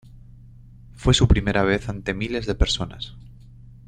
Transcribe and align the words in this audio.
Fue 0.95 1.13
su 1.13 1.27
primera 1.27 1.61
vez 1.61 1.87
ante 1.87 2.15
miles 2.15 2.47
de 2.47 2.55
personas. 2.55 3.13